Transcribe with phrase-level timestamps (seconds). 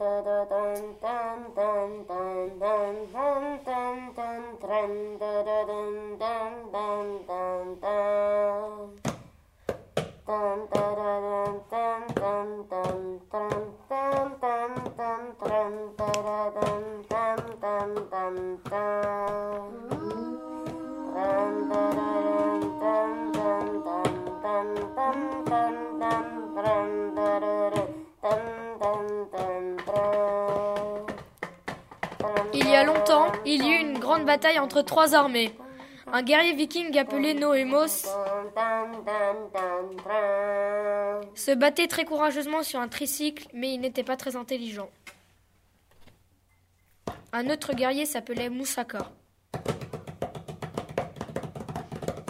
[0.00, 0.68] Il y
[32.78, 35.50] a longtemps, il y eut une grande bataille entre trois armées.
[36.12, 38.06] Un guerrier viking appelé Noemos
[41.34, 44.90] se battait très courageusement sur un tricycle, mais il n'était pas très intelligent.
[47.32, 49.10] Un autre guerrier s'appelait Moussaka.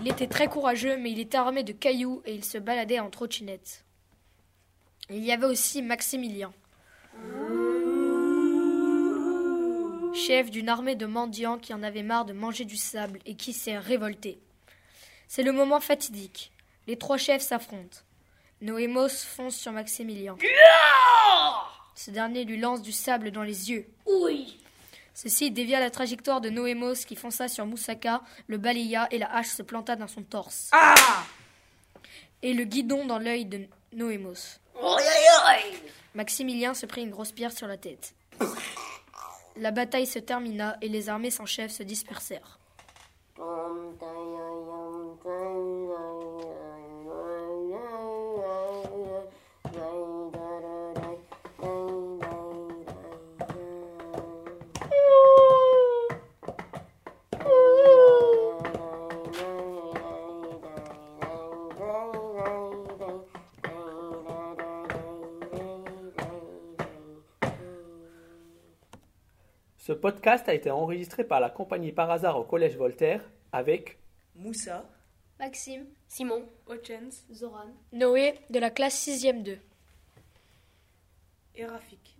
[0.00, 3.10] Il était très courageux, mais il était armé de cailloux et il se baladait en
[3.10, 3.84] trottinette.
[5.10, 6.52] Il y avait aussi Maximilien,
[10.16, 13.52] chef d'une armée de mendiants qui en avait marre de manger du sable et qui
[13.52, 14.38] s'est révolté.
[15.28, 16.52] C'est le moment fatidique.
[16.86, 17.98] Les trois chefs s'affrontent.
[18.60, 20.36] Noémos fonce sur Maximilien.
[21.94, 23.86] Ce dernier lui lance du sable dans les yeux.
[24.06, 24.58] Oui.
[25.14, 29.48] Ceci dévia la trajectoire de Noémos qui fonça sur Moussaka, le balaya et la hache
[29.48, 30.68] se planta dans son torse.
[30.72, 30.94] Ah
[32.42, 34.60] Et le guidon dans l'œil de Noémos.
[36.14, 38.14] Maximilien se prit une grosse pierre sur la tête.
[39.58, 42.58] La bataille se termina et les armées sans chef se dispersèrent.
[69.86, 73.98] Ce podcast a été enregistré par la compagnie Par hasard au Collège Voltaire avec
[74.34, 74.84] Moussa,
[75.38, 76.42] Maxime, Simon.
[76.66, 77.68] Ochens Zoran.
[77.92, 79.56] Noé de la classe 6e 2.
[81.54, 82.18] et Rafik.